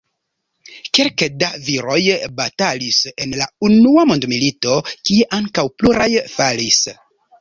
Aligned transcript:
Kelke 0.97 1.25
da 1.43 1.49
viroj 1.67 1.99
batalis 2.39 3.01
en 3.25 3.37
la 3.43 3.49
unua 3.69 4.07
mondmilito, 4.13 4.81
kie 5.11 5.29
ankaŭ 5.41 5.67
pluraj 5.83 6.09
falis. 6.37 6.81